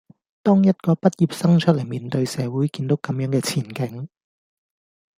[0.41, 4.09] 當一個畢業生出黎面對社會見到咁樣嘅前景